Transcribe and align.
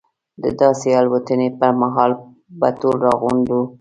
د 0.43 0.45
داسې 0.61 0.87
الوتنې 0.99 1.47
پر 1.59 1.71
مهال 1.81 2.11
به 2.59 2.69
ټول 2.79 2.95
راغونډ 3.07 3.45
وو. 3.51 3.61